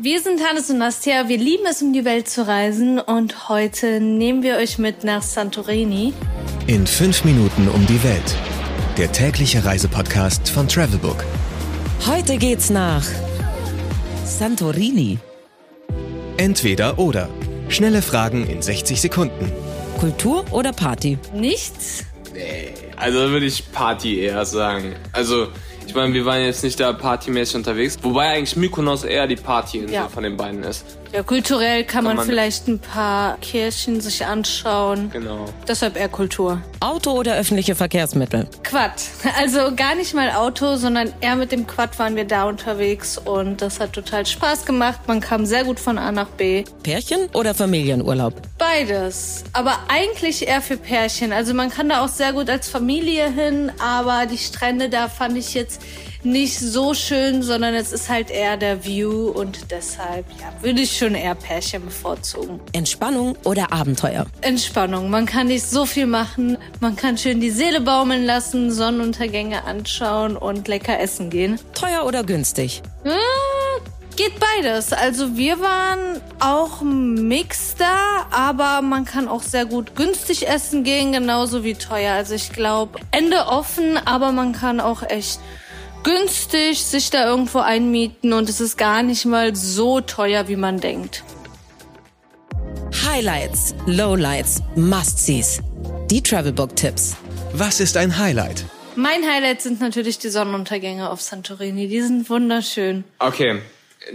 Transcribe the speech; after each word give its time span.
Wir 0.00 0.20
sind 0.20 0.40
Hannes 0.48 0.70
und 0.70 0.78
Nastia, 0.78 1.28
wir 1.28 1.38
lieben 1.38 1.66
es, 1.68 1.82
um 1.82 1.92
die 1.92 2.04
Welt 2.04 2.28
zu 2.28 2.46
reisen 2.46 3.00
und 3.00 3.48
heute 3.48 3.98
nehmen 3.98 4.44
wir 4.44 4.54
euch 4.54 4.78
mit 4.78 5.02
nach 5.02 5.22
Santorini. 5.22 6.12
In 6.68 6.86
fünf 6.86 7.24
Minuten 7.24 7.66
um 7.66 7.84
die 7.84 8.00
Welt. 8.04 8.36
Der 8.96 9.10
tägliche 9.10 9.64
Reisepodcast 9.64 10.50
von 10.50 10.68
Travelbook. 10.68 11.24
Heute 12.06 12.36
geht's 12.36 12.70
nach 12.70 13.04
Santorini. 14.24 15.18
Entweder 16.36 17.00
oder. 17.00 17.28
Schnelle 17.68 18.00
Fragen 18.00 18.46
in 18.46 18.62
60 18.62 19.00
Sekunden. 19.00 19.50
Kultur 19.98 20.44
oder 20.52 20.72
Party? 20.72 21.18
Nichts? 21.34 22.04
Nee, 22.32 22.72
also 22.96 23.30
würde 23.30 23.46
ich 23.46 23.72
Party 23.72 24.20
eher 24.20 24.46
sagen. 24.46 24.94
Also 25.10 25.48
ich 25.88 25.94
meine, 25.94 26.12
wir 26.12 26.24
waren 26.26 26.42
jetzt 26.42 26.62
nicht 26.62 26.78
da 26.78 26.92
partymäßig 26.92 27.56
unterwegs. 27.56 27.98
Wobei 28.02 28.28
eigentlich 28.28 28.56
Mykonos 28.56 29.04
eher 29.04 29.26
die 29.26 29.36
Partyinsel 29.36 29.94
Ja. 29.94 30.08
von 30.08 30.22
den 30.22 30.36
beiden 30.36 30.62
ist. 30.62 30.84
Ja, 31.12 31.22
kulturell 31.22 31.84
kann, 31.84 32.04
man, 32.04 32.16
man- 32.16 32.26
vielleicht 32.26 32.68
ein 32.68 32.78
paar 32.78 33.38
Kirchen 33.38 34.00
sich 34.00 34.24
anschauen. 34.26 35.10
Genau. 35.10 35.46
Deshalb 35.66 35.96
eher 35.96 36.08
Kultur. 36.08 36.60
Auto 36.80 37.12
oder 37.12 37.36
öffentliche 37.36 37.74
Verkehrsmittel? 37.74 38.46
Quad. 38.62 38.92
Also 39.38 39.74
gar 39.76 39.94
nicht 39.94 40.14
mal 40.14 40.30
Auto, 40.32 40.76
sondern 40.76 41.12
eher 41.20 41.36
mit 41.36 41.52
dem 41.52 41.66
Quad 41.66 41.98
waren 41.98 42.16
wir 42.16 42.24
da 42.24 42.44
unterwegs 42.44 43.18
und 43.18 43.62
das 43.62 43.78
hat 43.80 43.92
total 43.92 44.26
Spaß 44.26 44.64
gemacht. 44.64 45.00
Man 45.06 45.20
kam 45.20 45.46
sehr 45.46 45.64
gut 45.64 45.78
von 45.78 45.96
A 45.98 46.10
nach 46.12 46.28
B. 46.28 46.64
Pärchen 46.82 47.28
oder 47.34 47.54
Familienurlaub? 47.54 48.34
Beides. 48.58 49.44
Aber 49.52 49.78
eigentlich 49.88 50.46
eher 50.48 50.60
für 50.60 50.76
Pärchen. 50.76 51.32
Also 51.32 51.54
man 51.54 51.70
kann 51.70 51.88
da 51.88 52.04
auch 52.04 52.08
sehr 52.08 52.32
gut 52.32 52.50
als 52.50 52.68
Familie 52.68 53.30
hin, 53.30 53.70
aber 53.78 54.26
die 54.26 54.38
Strände 54.38 54.88
da 54.88 55.08
fand 55.08 55.36
ich 55.38 55.54
jetzt 55.54 55.80
nicht 56.24 56.58
so 56.58 56.94
schön, 56.94 57.42
sondern 57.42 57.74
es 57.74 57.92
ist 57.92 58.08
halt 58.08 58.30
eher 58.30 58.56
der 58.56 58.84
View 58.84 59.28
und 59.30 59.70
deshalb 59.70 60.26
ja, 60.40 60.52
würde 60.62 60.80
ich 60.82 60.96
schon 60.96 61.14
eher 61.14 61.34
Pärchen 61.34 61.84
bevorzugen. 61.84 62.60
Entspannung 62.72 63.36
oder 63.44 63.72
Abenteuer? 63.72 64.26
Entspannung. 64.40 65.10
Man 65.10 65.26
kann 65.26 65.48
nicht 65.48 65.64
so 65.64 65.86
viel 65.86 66.06
machen. 66.06 66.58
Man 66.80 66.96
kann 66.96 67.18
schön 67.18 67.40
die 67.40 67.50
Seele 67.50 67.80
baumeln 67.80 68.24
lassen, 68.24 68.70
Sonnenuntergänge 68.70 69.64
anschauen 69.64 70.36
und 70.36 70.68
lecker 70.68 70.98
essen 70.98 71.30
gehen. 71.30 71.58
Teuer 71.74 72.04
oder 72.04 72.24
günstig? 72.24 72.82
Hm, 73.04 73.12
Geht 74.18 74.40
beides. 74.40 74.92
Also 74.92 75.36
wir 75.36 75.60
waren 75.60 76.20
auch 76.40 76.82
Mix 76.82 77.76
da, 77.78 78.26
aber 78.32 78.82
man 78.82 79.04
kann 79.04 79.28
auch 79.28 79.42
sehr 79.42 79.64
gut 79.64 79.94
günstig 79.94 80.48
essen 80.48 80.82
gehen, 80.82 81.12
genauso 81.12 81.62
wie 81.62 81.74
teuer. 81.74 82.14
Also 82.14 82.34
ich 82.34 82.52
glaube, 82.52 82.98
Ende 83.12 83.46
offen, 83.46 83.96
aber 83.96 84.32
man 84.32 84.52
kann 84.52 84.80
auch 84.80 85.04
echt 85.08 85.38
günstig 86.02 86.82
sich 86.82 87.10
da 87.10 87.28
irgendwo 87.28 87.58
einmieten 87.58 88.32
und 88.32 88.48
es 88.48 88.60
ist 88.60 88.76
gar 88.76 89.02
nicht 89.02 89.24
mal 89.24 89.54
so 89.54 90.00
teuer, 90.00 90.48
wie 90.48 90.56
man 90.56 90.80
denkt. 90.80 91.24
Highlights, 93.04 93.74
Lowlights, 93.86 94.62
Must-Sees. 94.76 95.60
Die 96.10 96.22
Travelbook-Tipps. 96.22 97.16
Was 97.52 97.80
ist 97.80 97.96
ein 97.96 98.18
Highlight? 98.18 98.64
Mein 98.96 99.22
Highlight 99.22 99.60
sind 99.62 99.80
natürlich 99.80 100.18
die 100.18 100.28
Sonnenuntergänge 100.28 101.10
auf 101.10 101.20
Santorini. 101.20 101.88
Die 101.88 102.00
sind 102.00 102.28
wunderschön. 102.30 103.04
Okay. 103.18 103.60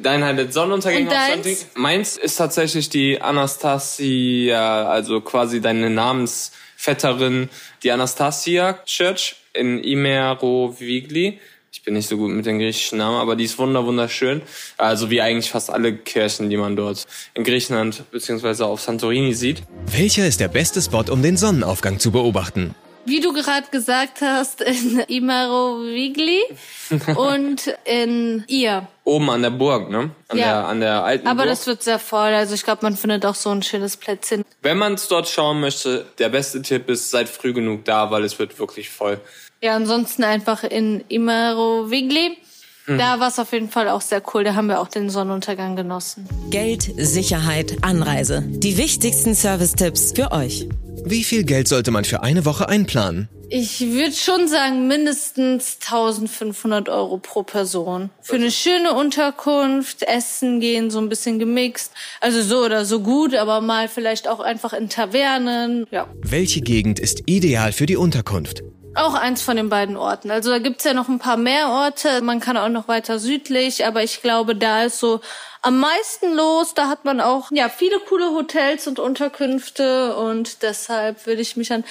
Dein 0.00 0.24
Highlight 0.24 0.52
Sonnenuntergang 0.52 1.02
Und 1.02 1.08
auf? 1.08 1.14
Santorini. 1.28 1.56
Meins 1.74 2.16
ist 2.16 2.36
tatsächlich 2.36 2.88
die 2.88 3.20
Anastasia, 3.20 4.88
also 4.88 5.20
quasi 5.20 5.60
deine 5.60 5.90
Namensvetterin, 5.90 7.48
die 7.82 7.92
Anastasia 7.92 8.78
Church 8.84 9.36
in 9.52 9.82
Imerovigli. 9.82 11.38
Ich 11.74 11.82
bin 11.82 11.94
nicht 11.94 12.06
so 12.06 12.18
gut 12.18 12.30
mit 12.30 12.44
den 12.44 12.58
griechischen 12.58 12.98
Namen, 12.98 13.16
aber 13.16 13.34
die 13.34 13.44
ist 13.44 13.58
wunder 13.58 13.86
wunderschön. 13.86 14.42
Also 14.76 15.08
wie 15.08 15.22
eigentlich 15.22 15.50
fast 15.50 15.70
alle 15.70 15.96
Kirchen, 15.96 16.50
die 16.50 16.58
man 16.58 16.76
dort 16.76 17.06
in 17.32 17.44
Griechenland 17.44 18.04
beziehungsweise 18.10 18.66
auf 18.66 18.82
Santorini 18.82 19.32
sieht. 19.32 19.62
Welcher 19.86 20.26
ist 20.26 20.38
der 20.38 20.48
beste 20.48 20.82
Spot, 20.82 21.04
um 21.10 21.22
den 21.22 21.38
Sonnenaufgang 21.38 21.98
zu 21.98 22.12
beobachten? 22.12 22.74
Wie 23.04 23.20
du 23.20 23.32
gerade 23.32 23.66
gesagt 23.70 24.20
hast, 24.20 24.60
in 24.60 25.00
Imarovigli 25.08 26.40
und 27.16 27.74
in 27.84 28.44
ihr. 28.46 28.86
Oben 29.04 29.28
an 29.30 29.42
der 29.42 29.50
Burg, 29.50 29.90
ne? 29.90 30.10
An 30.28 30.38
Ja. 30.38 30.44
der 30.44 30.54
an 30.68 30.80
der 30.80 31.02
alten 31.04 31.26
Aber 31.26 31.38
Burg. 31.42 31.48
das 31.48 31.66
wird 31.66 31.82
sehr 31.82 31.98
voll. 31.98 32.32
Also 32.32 32.54
ich 32.54 32.62
glaube, 32.62 32.80
man 32.82 32.96
findet 32.96 33.26
auch 33.26 33.34
so 33.34 33.50
ein 33.50 33.62
schönes 33.62 33.96
Plätzchen. 33.96 34.44
Wenn 34.62 34.78
man 34.78 34.94
es 34.94 35.08
dort 35.08 35.28
schauen 35.28 35.60
möchte, 35.60 36.06
der 36.18 36.28
beste 36.28 36.62
Tipp 36.62 36.88
ist, 36.88 37.10
seid 37.10 37.28
früh 37.28 37.52
genug 37.52 37.84
da, 37.84 38.10
weil 38.10 38.22
es 38.24 38.38
wird 38.38 38.58
wirklich 38.58 38.88
voll. 38.90 39.20
Ja, 39.60 39.74
ansonsten 39.76 40.22
einfach 40.24 40.62
in 40.64 41.04
Imarovigli. 41.08 42.36
Da 42.86 43.20
war 43.20 43.28
es 43.28 43.38
auf 43.38 43.52
jeden 43.52 43.70
Fall 43.70 43.88
auch 43.88 44.00
sehr 44.00 44.22
cool. 44.32 44.44
Da 44.44 44.54
haben 44.54 44.68
wir 44.68 44.80
auch 44.80 44.88
den 44.88 45.10
Sonnenuntergang 45.10 45.76
genossen. 45.76 46.28
Geld, 46.50 46.90
Sicherheit, 46.96 47.78
Anreise. 47.82 48.42
Die 48.46 48.76
wichtigsten 48.76 49.34
Service-Tipps 49.34 50.12
für 50.14 50.32
euch. 50.32 50.68
Wie 51.04 51.24
viel 51.24 51.44
Geld 51.44 51.68
sollte 51.68 51.90
man 51.90 52.04
für 52.04 52.22
eine 52.22 52.44
Woche 52.44 52.68
einplanen? 52.68 53.28
Ich 53.54 53.80
würde 53.80 54.14
schon 54.14 54.48
sagen, 54.48 54.88
mindestens 54.88 55.76
1500 55.84 56.88
Euro 56.88 57.18
pro 57.18 57.42
Person. 57.42 58.08
Für 58.22 58.36
eine 58.36 58.50
schöne 58.50 58.94
Unterkunft, 58.94 60.04
Essen 60.04 60.58
gehen, 60.60 60.90
so 60.90 60.98
ein 60.98 61.10
bisschen 61.10 61.38
gemixt. 61.38 61.92
Also 62.22 62.40
so 62.42 62.64
oder 62.64 62.86
so 62.86 63.00
gut, 63.00 63.34
aber 63.34 63.60
mal 63.60 63.88
vielleicht 63.88 64.26
auch 64.26 64.40
einfach 64.40 64.72
in 64.72 64.88
Tavernen. 64.88 65.86
Ja. 65.90 66.06
Welche 66.22 66.62
Gegend 66.62 66.98
ist 66.98 67.24
ideal 67.26 67.72
für 67.72 67.84
die 67.84 67.96
Unterkunft? 67.96 68.62
Auch 68.94 69.14
eins 69.14 69.40
von 69.40 69.56
den 69.56 69.70
beiden 69.70 69.96
Orten. 69.96 70.30
Also 70.30 70.50
da 70.50 70.58
gibt's 70.58 70.84
ja 70.84 70.92
noch 70.92 71.08
ein 71.08 71.18
paar 71.18 71.38
mehr 71.38 71.68
Orte. 71.68 72.20
Man 72.20 72.40
kann 72.40 72.58
auch 72.58 72.68
noch 72.68 72.88
weiter 72.88 73.18
südlich, 73.18 73.86
aber 73.86 74.02
ich 74.02 74.20
glaube, 74.20 74.54
da 74.54 74.84
ist 74.84 74.98
so 74.98 75.20
am 75.62 75.80
meisten 75.80 76.34
los. 76.34 76.74
Da 76.74 76.88
hat 76.88 77.04
man 77.04 77.20
auch 77.20 77.50
ja 77.52 77.70
viele 77.70 77.98
coole 78.00 78.30
Hotels 78.32 78.86
und 78.86 78.98
Unterkünfte 78.98 80.14
und 80.16 80.62
deshalb 80.62 81.26
würde 81.26 81.40
ich 81.40 81.56
mich 81.56 81.72
an 81.72 81.84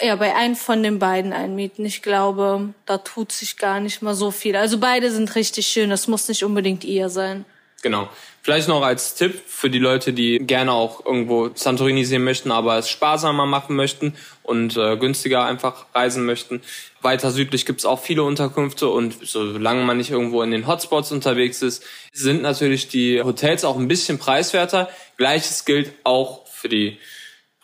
ja 0.00 0.14
bei 0.16 0.34
einem 0.34 0.56
von 0.56 0.82
den 0.82 0.98
beiden 0.98 1.32
einmieten. 1.32 1.86
Ich 1.86 2.02
glaube, 2.02 2.74
da 2.84 2.98
tut 2.98 3.32
sich 3.32 3.56
gar 3.56 3.80
nicht 3.80 4.02
mal 4.02 4.14
so 4.14 4.30
viel. 4.30 4.56
Also 4.56 4.78
beide 4.78 5.10
sind 5.10 5.34
richtig 5.36 5.66
schön. 5.66 5.88
Das 5.88 6.06
muss 6.06 6.28
nicht 6.28 6.44
unbedingt 6.44 6.84
ihr 6.84 7.08
sein. 7.08 7.46
Genau. 7.82 8.08
Vielleicht 8.42 8.68
noch 8.68 8.82
als 8.82 9.16
Tipp 9.16 9.42
für 9.44 9.70
die 9.70 9.80
Leute, 9.80 10.12
die 10.12 10.38
gerne 10.38 10.72
auch 10.72 11.04
irgendwo 11.04 11.50
Santorini 11.52 12.04
sehen 12.04 12.22
möchten, 12.22 12.52
aber 12.52 12.78
es 12.78 12.88
sparsamer 12.88 13.44
machen 13.44 13.74
möchten 13.74 14.14
und 14.44 14.76
äh, 14.76 14.96
günstiger 14.96 15.44
einfach 15.44 15.86
reisen 15.94 16.24
möchten. 16.24 16.62
Weiter 17.02 17.32
südlich 17.32 17.66
gibt's 17.66 17.84
auch 17.84 18.00
viele 18.00 18.22
Unterkünfte 18.22 18.88
und 18.88 19.16
solange 19.22 19.82
man 19.82 19.96
nicht 19.96 20.10
irgendwo 20.10 20.42
in 20.42 20.52
den 20.52 20.68
Hotspots 20.68 21.10
unterwegs 21.10 21.60
ist, 21.60 21.82
sind 22.12 22.42
natürlich 22.42 22.86
die 22.86 23.20
Hotels 23.20 23.64
auch 23.64 23.76
ein 23.76 23.88
bisschen 23.88 24.18
preiswerter. 24.18 24.88
Gleiches 25.16 25.64
gilt 25.64 25.92
auch 26.04 26.46
für 26.46 26.68
die 26.68 26.98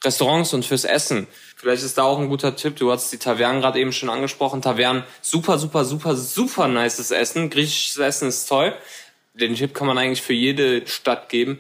Restaurants 0.05 0.53
und 0.53 0.65
fürs 0.65 0.85
Essen. 0.85 1.29
Vielleicht 1.57 1.85
ist 1.85 1.97
da 1.97 2.03
auch 2.03 2.19
ein 2.19 2.29
guter 2.29 2.57
Tipp. 2.57 2.75
Du 2.75 2.91
hast 2.91 3.13
die 3.13 3.19
Tavernen 3.19 3.61
gerade 3.61 3.79
eben 3.79 3.93
schon 3.93 4.11
angesprochen. 4.11 4.63
Tavernen, 4.63 5.05
super, 5.21 5.59
super, 5.59 5.85
super, 5.85 6.17
super 6.17 6.67
nices 6.67 7.13
Essen. 7.13 7.51
Griechisches 7.51 7.99
Essen 7.99 8.29
ist 8.29 8.49
toll. 8.49 8.75
Den 9.35 9.55
Tipp 9.55 9.75
kann 9.75 9.87
man 9.87 9.97
eigentlich 9.97 10.23
für 10.23 10.35
jede 10.35 10.87
Stadt 10.87 11.29
geben. 11.29 11.59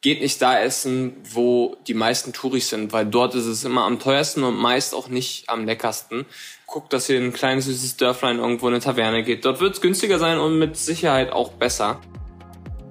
Geht 0.00 0.20
nicht 0.20 0.40
da 0.42 0.60
essen, 0.60 1.16
wo 1.24 1.76
die 1.86 1.94
meisten 1.94 2.32
Touris 2.32 2.68
sind, 2.68 2.92
weil 2.92 3.06
dort 3.06 3.34
ist 3.34 3.46
es 3.46 3.64
immer 3.64 3.84
am 3.84 3.98
teuersten 3.98 4.44
und 4.44 4.56
meist 4.56 4.94
auch 4.94 5.08
nicht 5.08 5.48
am 5.48 5.64
leckersten. 5.64 6.26
Guckt, 6.66 6.92
dass 6.92 7.08
ihr 7.08 7.16
in 7.16 7.24
ein 7.24 7.32
kleines 7.32 7.64
süßes 7.64 7.96
Dörflein 7.96 8.38
irgendwo 8.38 8.68
in 8.68 8.74
eine 8.74 8.82
Taverne 8.82 9.24
geht. 9.24 9.44
Dort 9.44 9.60
wird 9.60 9.74
es 9.74 9.80
günstiger 9.80 10.18
sein 10.18 10.38
und 10.38 10.58
mit 10.58 10.76
Sicherheit 10.76 11.32
auch 11.32 11.52
besser. 11.52 12.00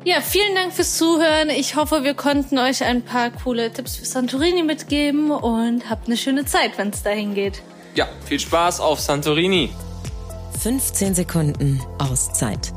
Ja, 0.04 0.22
vielen 0.22 0.56
Dank 0.56 0.74
fürs 0.74 0.98
Zuhören. 0.98 1.50
Ich 1.50 1.76
hoffe, 1.76 2.04
wir 2.04 2.14
konnten 2.14 2.58
euch 2.58 2.84
ein 2.84 3.04
paar 3.04 3.30
coole 3.30 3.72
Tipps 3.72 3.98
für 3.98 4.06
Santorini 4.06 4.64
mitgeben 4.64 5.32
und 5.32 5.90
habt 5.90 6.08
eine 6.08 6.18
schöne 6.18 6.46
Zeit, 6.46 6.78
wenn 6.78 6.90
es 6.90 7.04
dahin 7.04 7.36
geht. 7.36 7.62
Ja, 7.96 8.08
viel 8.26 8.40
Spaß 8.40 8.80
auf 8.80 9.00
Santorini. 9.00 9.70
15 10.62 11.14
Sekunden 11.14 11.82
Auszeit. 12.00 12.74